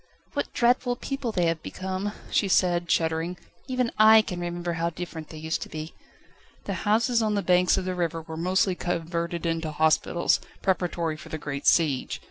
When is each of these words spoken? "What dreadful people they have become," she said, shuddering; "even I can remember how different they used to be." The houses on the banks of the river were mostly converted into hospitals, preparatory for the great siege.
"What 0.33 0.51
dreadful 0.51 0.95
people 0.95 1.31
they 1.31 1.45
have 1.45 1.61
become," 1.61 2.13
she 2.31 2.47
said, 2.47 2.89
shuddering; 2.89 3.37
"even 3.67 3.91
I 3.99 4.23
can 4.23 4.39
remember 4.39 4.73
how 4.73 4.89
different 4.89 5.29
they 5.29 5.37
used 5.37 5.61
to 5.61 5.69
be." 5.69 5.93
The 6.65 6.73
houses 6.89 7.21
on 7.21 7.35
the 7.35 7.43
banks 7.43 7.77
of 7.77 7.85
the 7.85 7.93
river 7.93 8.23
were 8.23 8.35
mostly 8.35 8.73
converted 8.73 9.45
into 9.45 9.69
hospitals, 9.71 10.39
preparatory 10.63 11.17
for 11.17 11.29
the 11.29 11.37
great 11.37 11.67
siege. 11.67 12.19